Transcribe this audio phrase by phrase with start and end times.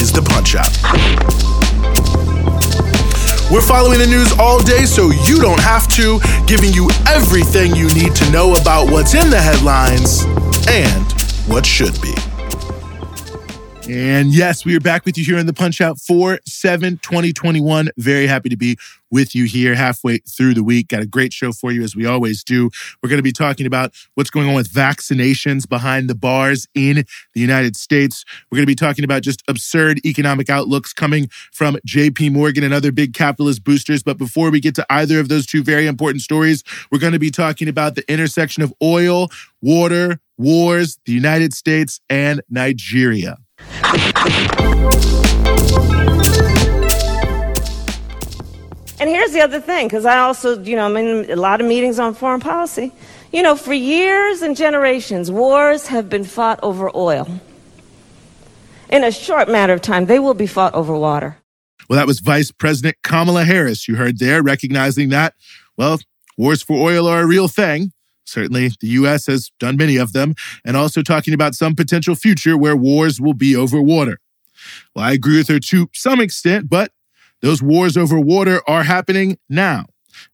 [0.00, 0.70] is the Punch Out.
[3.50, 7.88] We're following the news all day so you don't have to, giving you everything you
[7.94, 10.24] need to know about what's in the headlines
[10.68, 11.12] and
[11.48, 12.14] what should be.
[13.88, 17.88] And yes, we are back with you here in the Punch Out for 7 2021.
[17.96, 18.76] Very happy to be
[19.10, 20.88] with you here halfway through the week.
[20.88, 22.68] Got a great show for you as we always do.
[23.02, 26.96] We're going to be talking about what's going on with vaccinations behind the bars in
[27.32, 28.26] the United States.
[28.50, 32.74] We're going to be talking about just absurd economic outlooks coming from JP Morgan and
[32.74, 34.02] other big capitalist boosters.
[34.02, 37.18] But before we get to either of those two very important stories, we're going to
[37.18, 39.30] be talking about the intersection of oil,
[39.62, 43.38] water, wars, the United States, and Nigeria.
[49.00, 51.66] And here's the other thing, because I also, you know, I'm in a lot of
[51.66, 52.92] meetings on foreign policy.
[53.32, 57.28] You know, for years and generations, wars have been fought over oil.
[58.90, 61.36] In a short matter of time, they will be fought over water.
[61.88, 65.34] Well, that was Vice President Kamala Harris, you heard there, recognizing that,
[65.76, 65.98] well,
[66.36, 67.92] wars for oil are a real thing.
[68.28, 69.26] Certainly, the U.S.
[69.26, 73.32] has done many of them, and also talking about some potential future where wars will
[73.32, 74.18] be over water.
[74.94, 76.92] Well, I agree with her to some extent, but
[77.40, 79.86] those wars over water are happening now.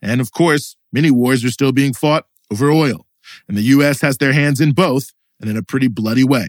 [0.02, 3.06] And of course, many wars are still being fought over oil.
[3.46, 4.00] And the U.S.
[4.00, 6.48] has their hands in both, and in a pretty bloody way.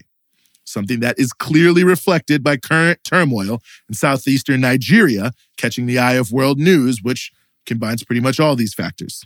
[0.64, 6.32] Something that is clearly reflected by current turmoil in southeastern Nigeria, catching the eye of
[6.32, 7.32] world news, which
[7.68, 9.24] combines pretty much all these factors.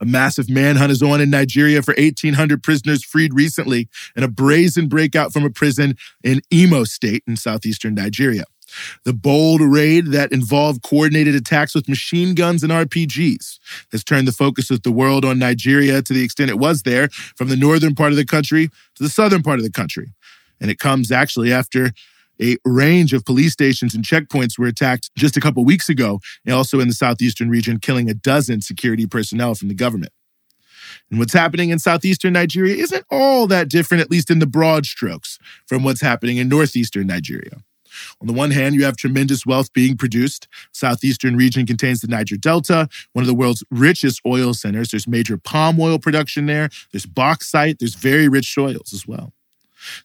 [0.00, 4.88] A massive manhunt is on in Nigeria for 1,800 prisoners freed recently in a brazen
[4.88, 8.44] breakout from a prison in Imo State in southeastern Nigeria.
[9.04, 13.58] The bold raid that involved coordinated attacks with machine guns and RPGs
[13.92, 17.08] has turned the focus of the world on Nigeria to the extent it was there,
[17.08, 20.12] from the northern part of the country to the southern part of the country.
[20.60, 21.92] And it comes actually after
[22.40, 26.54] a range of police stations and checkpoints were attacked just a couple weeks ago, and
[26.54, 30.12] also in the southeastern region, killing a dozen security personnel from the government.
[31.10, 34.86] And what's happening in southeastern Nigeria isn't all that different, at least in the broad
[34.86, 37.62] strokes, from what's happening in northeastern Nigeria.
[38.20, 40.48] On the one hand, you have tremendous wealth being produced.
[40.72, 44.90] Southeastern region contains the Niger Delta, one of the world's richest oil centers.
[44.90, 46.68] There's major palm oil production there.
[46.92, 47.78] There's bauxite.
[47.78, 49.32] There's very rich soils as well.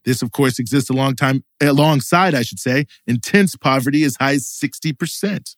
[0.05, 4.33] This, of course, exists a long time alongside, I should say, intense poverty as high
[4.33, 5.55] as 60%.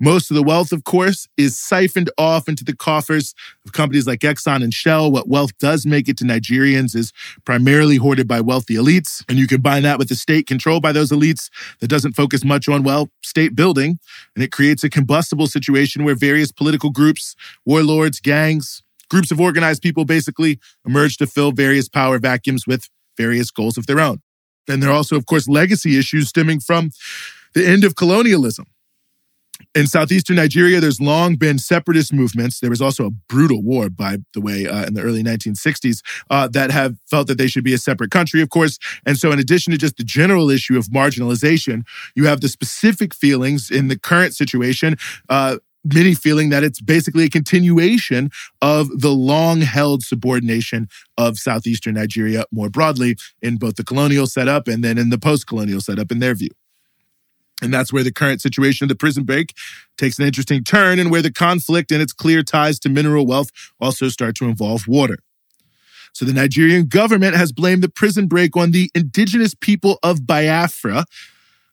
[0.00, 4.20] Most of the wealth, of course, is siphoned off into the coffers of companies like
[4.20, 5.12] Exxon and Shell.
[5.12, 7.12] What wealth does make it to Nigerians is
[7.44, 9.24] primarily hoarded by wealthy elites.
[9.28, 11.48] And you combine that with a state controlled by those elites
[11.80, 13.98] that doesn't focus much on, well, state building.
[14.34, 19.82] And it creates a combustible situation where various political groups, warlords, gangs, groups of organized
[19.82, 22.88] people basically emerge to fill various power vacuums with
[23.24, 24.18] various goals of their own.
[24.68, 26.90] And there are also, of course, legacy issues stemming from
[27.54, 28.66] the end of colonialism.
[29.74, 32.60] In southeastern Nigeria, there's long been separatist movements.
[32.60, 36.48] There was also a brutal war, by the way, uh, in the early 1960s, uh,
[36.48, 38.78] that have felt that they should be a separate country, of course.
[39.06, 41.84] And so, in addition to just the general issue of marginalization,
[42.14, 44.96] you have the specific feelings in the current situation.
[45.28, 50.88] Uh, many feeling that it's basically a continuation of the long held subordination
[51.18, 55.46] of southeastern Nigeria more broadly in both the colonial setup and then in the post
[55.46, 56.50] colonial setup, in their view.
[57.62, 59.54] And that's where the current situation of the prison break
[59.96, 63.50] takes an interesting turn and where the conflict and its clear ties to mineral wealth
[63.80, 65.18] also start to involve water.
[66.12, 71.06] So the Nigerian government has blamed the prison break on the indigenous people of Biafra,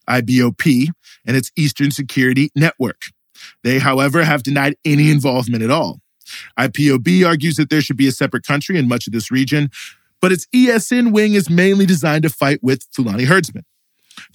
[0.07, 0.89] IPOB,
[1.25, 3.01] and its Eastern Security Network.
[3.63, 5.99] They, however, have denied any involvement at all.
[6.57, 9.69] IPOB argues that there should be a separate country in much of this region,
[10.21, 13.63] but its ESN wing is mainly designed to fight with Fulani herdsmen.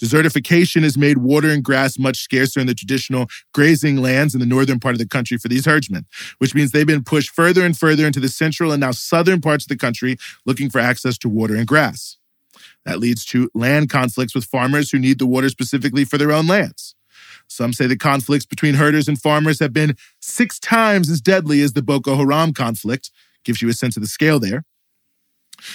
[0.01, 4.45] Desertification has made water and grass much scarcer in the traditional grazing lands in the
[4.45, 6.05] northern part of the country for these herdsmen,
[6.39, 9.65] which means they've been pushed further and further into the central and now southern parts
[9.65, 12.17] of the country looking for access to water and grass.
[12.85, 16.47] That leads to land conflicts with farmers who need the water specifically for their own
[16.47, 16.95] lands.
[17.55, 21.71] Some say the conflicts between herders and farmers have been six times as deadly as
[21.71, 23.11] the Boko Haram conflict.
[23.45, 24.65] Gives you a sense of the scale there.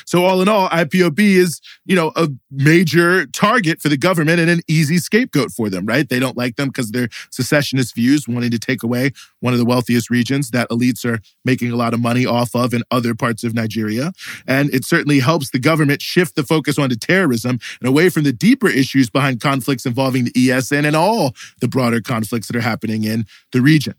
[0.06, 4.50] So all in all, IPOB is, you know, a major target for the government and
[4.50, 6.08] an easy scapegoat for them, right?
[6.08, 9.64] They don't like them because they're secessionist views, wanting to take away one of the
[9.64, 13.44] wealthiest regions that elites are making a lot of money off of in other parts
[13.44, 14.12] of Nigeria.
[14.46, 18.32] And it certainly helps the government shift the focus onto terrorism and away from the
[18.32, 23.04] deeper issues behind conflicts involving the ESN and all the broader conflicts that are happening
[23.04, 23.94] in the region.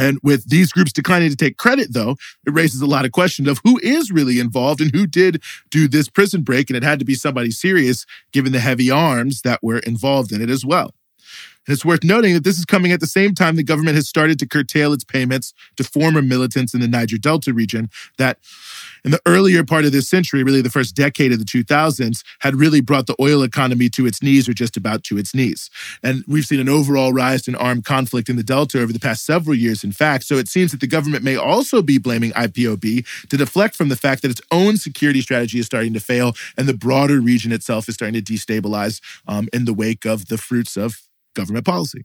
[0.00, 2.16] And with these groups declining to take credit, though,
[2.46, 5.88] it raises a lot of questions of who is really involved and who did do
[5.88, 6.70] this prison break.
[6.70, 10.40] And it had to be somebody serious given the heavy arms that were involved in
[10.40, 10.94] it as well.
[11.66, 14.08] And it's worth noting that this is coming at the same time the government has
[14.08, 18.38] started to curtail its payments to former militants in the Niger Delta region that
[19.04, 22.56] in the earlier part of this century, really the first decade of the 2000s, had
[22.56, 25.70] really brought the oil economy to its knees or just about to its knees.
[26.02, 29.24] And we've seen an overall rise in armed conflict in the Delta over the past
[29.24, 30.24] several years, in fact.
[30.24, 33.96] So it seems that the government may also be blaming IPOB to deflect from the
[33.96, 37.88] fact that its own security strategy is starting to fail and the broader region itself
[37.88, 41.02] is starting to destabilize um, in the wake of the fruits of
[41.34, 42.04] government policy.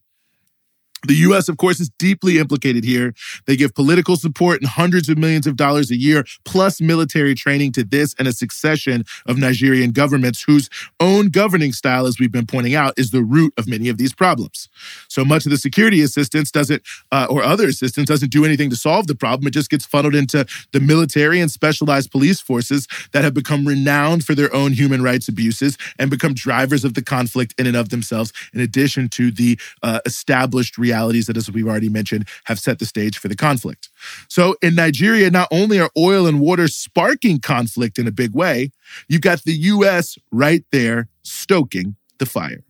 [1.08, 3.14] The US, of course, is deeply implicated here.
[3.46, 7.74] They give political support and hundreds of millions of dollars a year, plus military training
[7.74, 10.70] to this and a succession of Nigerian governments whose
[11.00, 14.14] own governing style, as we've been pointing out, is the root of many of these
[14.14, 14.68] problems.
[15.08, 16.82] So much of the security assistance doesn't,
[17.12, 19.48] uh, or other assistance doesn't do anything to solve the problem.
[19.48, 24.26] It just gets funneled into the military and specialized police forces that have become renowned
[24.26, 27.90] for their own human rights abuses and become drivers of the conflict in and of
[27.90, 32.80] themselves, in addition to the uh, established realities that, as we've already mentioned, have set
[32.80, 33.90] the stage for the conflict.
[34.30, 38.72] So in Nigeria, not only are oil and water sparking conflict in a big way,
[39.10, 40.18] you've got the U.S.
[40.32, 42.64] right there stoking the fire.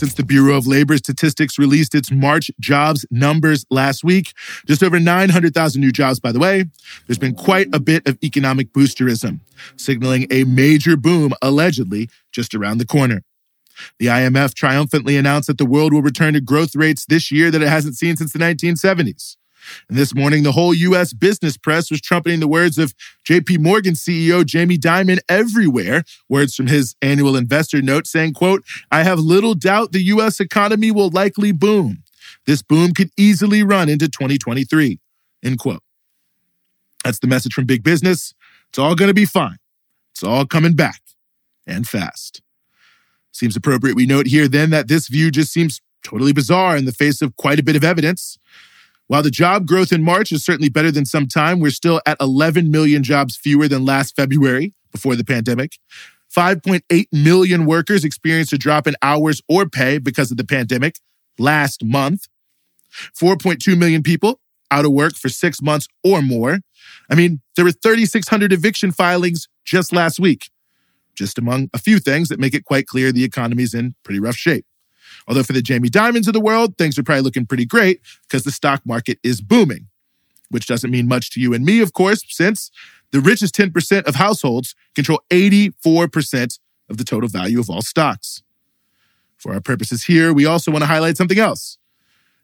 [0.00, 4.32] Since the Bureau of Labor Statistics released its March jobs numbers last week,
[4.66, 6.64] just over 900,000 new jobs, by the way,
[7.06, 9.40] there's been quite a bit of economic boosterism,
[9.76, 13.24] signaling a major boom, allegedly, just around the corner.
[13.98, 17.60] The IMF triumphantly announced that the world will return to growth rates this year that
[17.60, 19.36] it hasn't seen since the 1970s.
[19.88, 21.12] And this morning, the whole U.S.
[21.12, 22.94] business press was trumpeting the words of
[23.24, 23.58] J.P.
[23.58, 26.04] Morgan CEO Jamie Dimon everywhere.
[26.28, 30.40] Words from his annual investor note saying, quote, I have little doubt the U.S.
[30.40, 32.02] economy will likely boom.
[32.46, 34.98] This boom could easily run into 2023,
[35.44, 35.82] end quote.
[37.04, 38.34] That's the message from big business.
[38.68, 39.56] It's all going to be fine.
[40.12, 41.00] It's all coming back
[41.66, 42.42] and fast.
[43.32, 46.92] Seems appropriate we note here then that this view just seems totally bizarre in the
[46.92, 48.38] face of quite a bit of evidence.
[49.10, 52.16] While the job growth in March is certainly better than some time, we're still at
[52.20, 55.78] 11 million jobs fewer than last February before the pandemic.
[56.32, 61.00] 5.8 million workers experienced a drop in hours or pay because of the pandemic
[61.40, 62.28] last month.
[63.20, 64.38] 4.2 million people
[64.70, 66.60] out of work for six months or more.
[67.10, 70.50] I mean, there were 3,600 eviction filings just last week,
[71.16, 74.36] just among a few things that make it quite clear the economy's in pretty rough
[74.36, 74.66] shape.
[75.28, 78.44] Although for the Jamie Dimons of the world, things are probably looking pretty great because
[78.44, 79.88] the stock market is booming,
[80.50, 82.70] which doesn't mean much to you and me, of course, since
[83.12, 86.58] the richest 10% of households control 84%
[86.88, 88.42] of the total value of all stocks.
[89.36, 91.78] For our purposes here, we also want to highlight something else.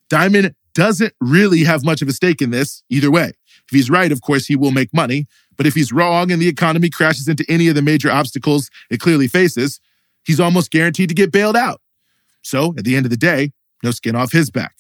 [0.09, 3.33] Dimon doesn't really have much of a stake in this either way.
[3.67, 5.27] If he's right, of course, he will make money.
[5.57, 9.01] But if he's wrong and the economy crashes into any of the major obstacles it
[9.01, 9.81] clearly faces,
[10.25, 11.81] he's almost guaranteed to get bailed out.
[12.47, 14.77] So at the end of the day, no skin off his back.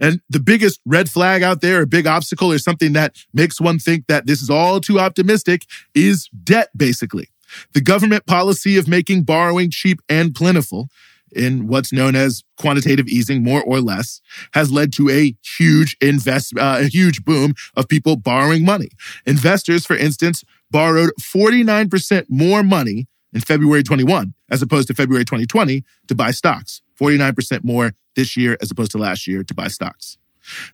[0.00, 3.78] And the biggest red flag out there, a big obstacle, or something that makes one
[3.78, 5.62] think that this is all too optimistic
[5.94, 7.28] is debt, basically.
[7.72, 10.88] The government policy of making borrowing cheap and plentiful
[11.34, 14.20] in what's known as quantitative easing, more or less,
[14.52, 18.90] has led to a huge invest, uh, a huge boom of people borrowing money.
[19.26, 25.84] Investors, for instance, borrowed 49% more money in February 21 as opposed to February 2020
[26.08, 26.82] to buy stocks.
[27.00, 30.18] 49% more this year as opposed to last year to buy stocks.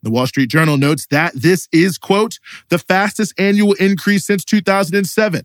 [0.03, 2.39] The Wall Street Journal notes that this is, quote,
[2.69, 5.43] the fastest annual increase since 2007.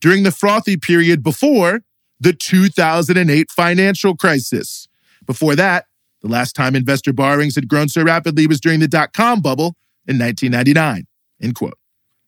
[0.00, 1.80] During the frothy period before
[2.20, 4.88] the 2008 financial crisis.
[5.26, 5.86] Before that,
[6.20, 9.76] the last time investor borrowings had grown so rapidly was during the dot com bubble
[10.06, 11.06] in 1999,
[11.40, 11.78] end quote.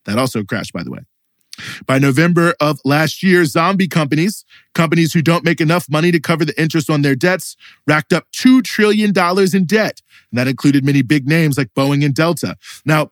[0.05, 1.01] That also crashed, by the way.
[1.87, 6.45] By November of last year, zombie companies, companies who don't make enough money to cover
[6.45, 9.13] the interest on their debts, racked up $2 trillion
[9.55, 10.03] in debt.
[10.31, 12.57] And that included many big names like Boeing and Delta.
[12.85, 13.11] Now,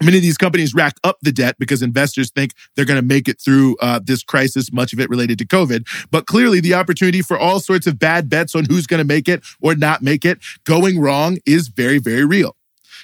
[0.00, 3.28] Many of these companies rack up the debt because investors think they're going to make
[3.28, 5.86] it through uh, this crisis, much of it related to COVID.
[6.10, 9.28] But clearly, the opportunity for all sorts of bad bets on who's going to make
[9.28, 12.56] it or not make it going wrong is very, very real.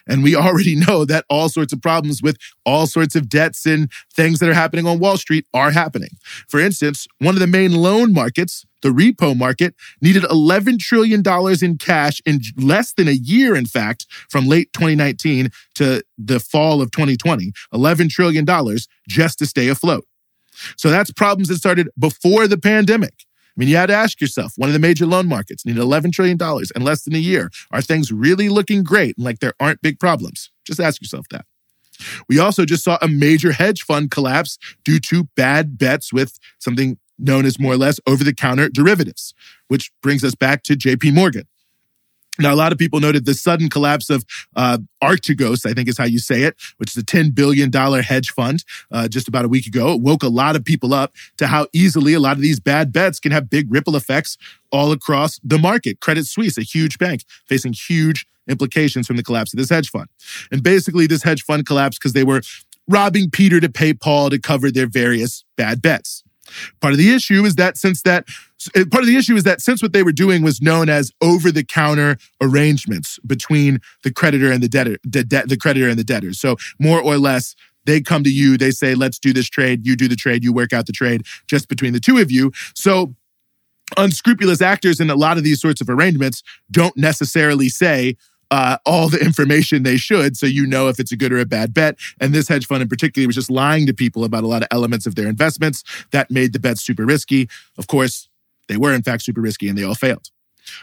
[0.08, 3.90] And we already know that all sorts of problems with all sorts of debts and
[4.12, 6.10] things that are happening on Wall Street are happening.
[6.48, 11.22] For instance, one of the main loan markets, the repo market, needed $11 trillion
[11.62, 16.80] in cash in less than a year, in fact, from late 2019 to the fall
[16.80, 17.52] of 2020.
[17.72, 18.46] $11 trillion
[19.08, 20.04] just to stay afloat.
[20.76, 23.27] So that's problems that started before the pandemic.
[23.58, 26.12] I mean, you had to ask yourself one of the major loan markets needed $11
[26.12, 26.38] trillion
[26.76, 27.50] in less than a year.
[27.72, 30.52] Are things really looking great and like there aren't big problems?
[30.64, 31.44] Just ask yourself that.
[32.28, 36.98] We also just saw a major hedge fund collapse due to bad bets with something
[37.18, 39.34] known as more or less over the counter derivatives,
[39.66, 41.48] which brings us back to JP Morgan.
[42.38, 45.98] Now, a lot of people noted the sudden collapse of uh, Archegos, I think is
[45.98, 49.48] how you say it, which is a $10 billion hedge fund uh, just about a
[49.48, 49.92] week ago.
[49.92, 52.92] It woke a lot of people up to how easily a lot of these bad
[52.92, 54.36] bets can have big ripple effects
[54.70, 56.00] all across the market.
[56.00, 60.08] Credit Suisse, a huge bank, facing huge implications from the collapse of this hedge fund.
[60.50, 62.42] And basically, this hedge fund collapsed because they were
[62.88, 66.24] robbing Peter to pay Paul to cover their various bad bets.
[66.80, 68.26] Part of the issue is that since that
[68.74, 71.12] eh, part of the issue is that since what they were doing was known as
[71.20, 75.98] over the counter arrangements between the creditor and the debtor, the, de- the creditor and
[75.98, 76.40] the debtors.
[76.40, 79.96] So more or less, they come to you, they say, let's do this trade, you
[79.96, 82.52] do the trade, you work out the trade just between the two of you.
[82.74, 83.14] So
[83.96, 88.16] unscrupulous actors in a lot of these sorts of arrangements don't necessarily say,
[88.50, 91.46] uh, all the information they should so you know if it's a good or a
[91.46, 91.96] bad bet.
[92.20, 94.68] And this hedge fund in particular was just lying to people about a lot of
[94.70, 97.48] elements of their investments that made the bets super risky.
[97.76, 98.28] Of course,
[98.68, 100.30] they were in fact super risky and they all failed.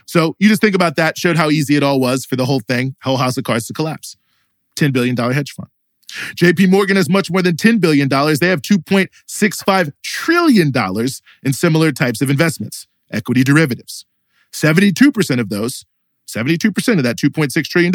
[0.05, 2.59] So you just think about that, showed how easy it all was for the whole
[2.59, 4.17] thing, whole house of cards to collapse.
[4.75, 5.69] $10 billion hedge fund.
[6.35, 8.07] JP Morgan has much more than $10 billion.
[8.07, 10.71] They have $2.65 trillion
[11.43, 14.05] in similar types of investments, equity derivatives.
[14.51, 15.85] 72% of those
[16.27, 17.93] 72% of that $2.6 trillion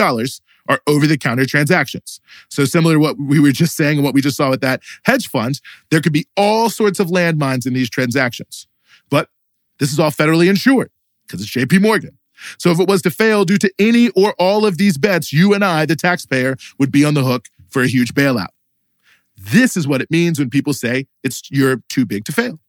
[0.69, 2.21] are over the counter transactions.
[2.49, 4.83] So, similar to what we were just saying and what we just saw with that
[5.05, 5.61] hedge fund,
[5.91, 8.67] there could be all sorts of landmines in these transactions.
[9.11, 9.29] But
[9.79, 10.91] this is all federally insured
[11.27, 12.19] because it's JP Morgan.
[12.59, 15.55] So, if it was to fail due to any or all of these bets, you
[15.55, 18.49] and I, the taxpayer, would be on the hook for a huge bailout.
[19.37, 22.61] This is what it means when people say it's you're too big to fail.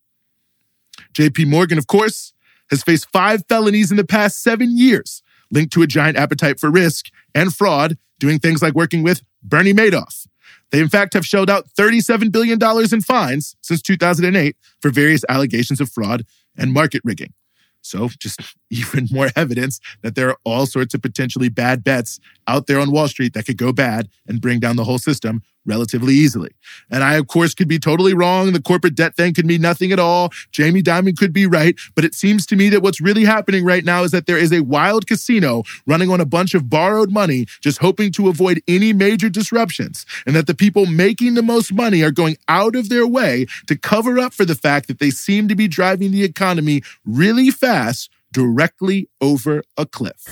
[1.13, 2.33] JP Morgan, of course,
[2.69, 6.71] has faced five felonies in the past seven years linked to a giant appetite for
[6.71, 10.27] risk and fraud, doing things like working with Bernie Madoff.
[10.71, 12.59] They, in fact, have shelled out $37 billion
[12.93, 16.25] in fines since 2008 for various allegations of fraud
[16.57, 17.33] and market rigging.
[17.81, 18.39] So, just
[18.69, 22.91] even more evidence that there are all sorts of potentially bad bets out there on
[22.91, 26.51] Wall Street that could go bad and bring down the whole system relatively easily.
[26.89, 28.51] And I, of course, could be totally wrong.
[28.53, 30.31] The corporate debt thing could mean nothing at all.
[30.51, 31.75] Jamie Dimon could be right.
[31.95, 34.51] But it seems to me that what's really happening right now is that there is
[34.51, 38.93] a wild casino running on a bunch of borrowed money, just hoping to avoid any
[38.93, 40.05] major disruptions.
[40.25, 43.77] And that the people making the most money are going out of their way to
[43.77, 48.09] cover up for the fact that they seem to be driving the economy really fast
[48.31, 50.25] directly over a cliff.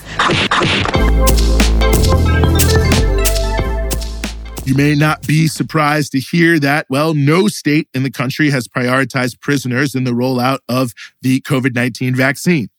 [4.69, 8.67] You may not be surprised to hear that, well, no state in the country has
[8.67, 12.69] prioritized prisoners in the rollout of the COVID 19 vaccine.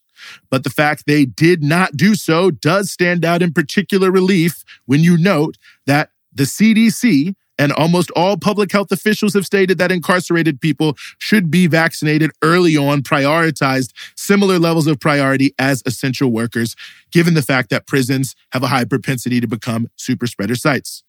[0.50, 5.00] But the fact they did not do so does stand out in particular relief when
[5.00, 10.60] you note that the CDC and almost all public health officials have stated that incarcerated
[10.60, 16.76] people should be vaccinated early on, prioritized similar levels of priority as essential workers,
[17.10, 21.02] given the fact that prisons have a high propensity to become super spreader sites.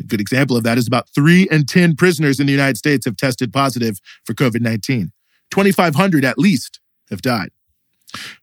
[0.00, 3.04] A good example of that is about three in 10 prisoners in the United States
[3.04, 5.12] have tested positive for COVID 19.
[5.50, 6.80] 2,500 at least
[7.10, 7.50] have died.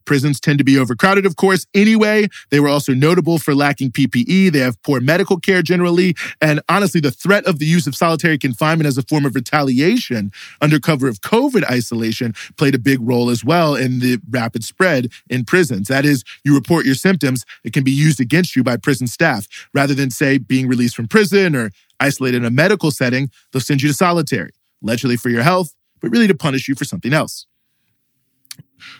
[0.06, 2.28] Prisons tend to be overcrowded, of course, anyway.
[2.50, 4.52] They were also notable for lacking PPE.
[4.52, 6.16] They have poor medical care generally.
[6.42, 10.32] And honestly, the threat of the use of solitary confinement as a form of retaliation
[10.62, 15.12] under cover of COVID isolation played a big role as well in the rapid spread
[15.30, 15.88] in prisons.
[15.88, 19.48] That is, you report your symptoms, it can be used against you by prison staff.
[19.74, 23.82] Rather than, say, being released from prison or isolated in a medical setting, they'll send
[23.82, 24.52] you to solitary,
[24.84, 27.46] allegedly for your health, but really to punish you for something else.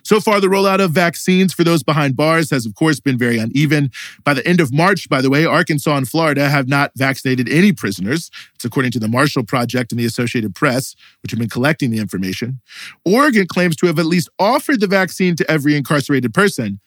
[0.04, 3.38] So far, the rollout of vaccines for those behind bars has, of course, been very
[3.38, 3.92] uneven.
[4.24, 7.72] By the end of March, by the way, Arkansas and Florida have not vaccinated any
[7.72, 8.32] prisoners.
[8.56, 12.00] It's according to the Marshall Project and the Associated Press, which have been collecting the
[12.00, 12.60] information.
[13.06, 16.80] Oregon claims to have at least offered the vaccine to every incarcerated person,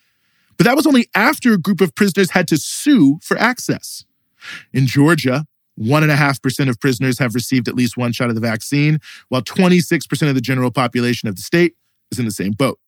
[0.57, 4.05] but that was only after a group of prisoners had to sue for access.
[4.73, 5.45] In Georgia,
[5.79, 8.99] 1.5% of prisoners have received at least one shot of the vaccine,
[9.29, 11.75] while 26% of the general population of the state
[12.11, 12.79] is in the same boat.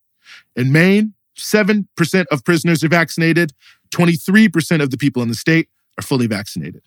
[0.55, 3.53] In Maine, 7% of prisoners are vaccinated.
[3.91, 6.83] 23% of the people in the state are fully vaccinated.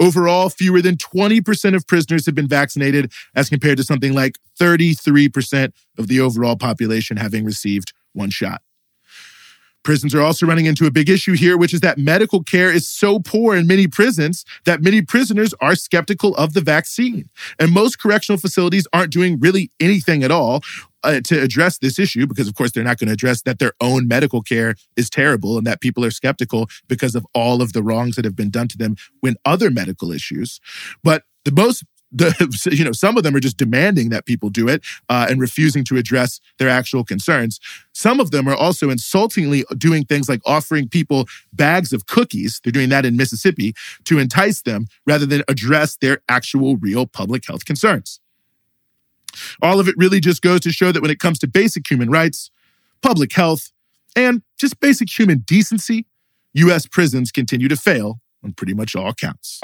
[0.00, 5.72] Overall, fewer than 20% of prisoners have been vaccinated, as compared to something like 33%
[5.98, 8.62] of the overall population having received one shot.
[9.84, 12.88] Prisons are also running into a big issue here, which is that medical care is
[12.88, 17.28] so poor in many prisons that many prisoners are skeptical of the vaccine.
[17.58, 20.62] And most correctional facilities aren't doing really anything at all
[21.04, 23.72] uh, to address this issue because, of course, they're not going to address that their
[23.80, 27.82] own medical care is terrible and that people are skeptical because of all of the
[27.82, 30.60] wrongs that have been done to them when other medical issues.
[31.02, 34.68] But the most the you know some of them are just demanding that people do
[34.68, 37.60] it uh, and refusing to address their actual concerns.
[37.92, 42.72] Some of them are also insultingly doing things like offering people bags of cookies they're
[42.72, 43.74] doing that in mississippi
[44.04, 48.20] to entice them rather than address their actual real public health concerns.
[49.62, 52.10] All of it really just goes to show that when it comes to basic human
[52.10, 52.50] rights
[53.02, 53.70] public health
[54.16, 56.06] and just basic human decency
[56.54, 59.60] u.s prisons continue to fail on pretty much all counts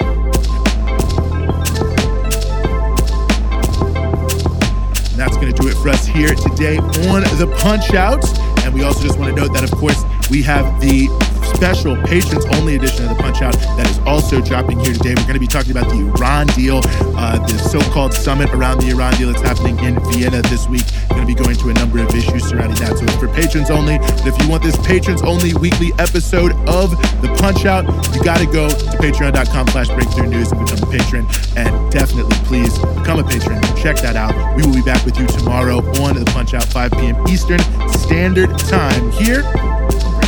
[5.15, 8.27] And that's going to do it for us here today on the Punch Out.
[8.65, 11.07] And we also just want to note that, of course, we have the
[11.55, 15.15] special patrons only edition of the Punch Out that is also dropping here today.
[15.15, 16.81] We're going to be talking about the Iran deal,
[17.15, 20.83] uh, the so called summit around the Iran deal that's happening in Vienna this week.
[21.09, 22.97] We're going to be going to a number of issues surrounding that.
[22.97, 23.97] So it's for patrons only.
[23.99, 26.91] But if you want this patrons only weekly episode of
[27.23, 30.91] the Punch Out, you got to go to patreon.com slash breakthrough news and become a
[30.91, 31.25] patron.
[31.55, 33.63] And definitely, please become a patron.
[33.79, 34.35] Check that out.
[34.57, 37.15] We will be back with you tomorrow on the Punch Out, 5 p.m.
[37.27, 39.43] Eastern Standard Time here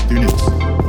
[0.08, 0.87] Breakthrough News.